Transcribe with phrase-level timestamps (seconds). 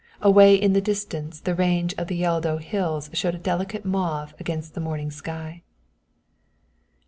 [0.19, 4.73] Away in the distance the range of the Yeldo hills showed a delicate mauve against
[4.73, 5.61] the morning sky.